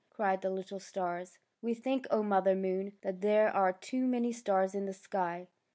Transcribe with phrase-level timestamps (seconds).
[0.15, 4.73] "cried the little stars.'' We think, O Mother Moon, that there are too many stars
[4.73, 5.47] in the sky."